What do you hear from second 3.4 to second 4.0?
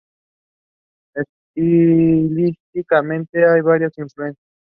hay varias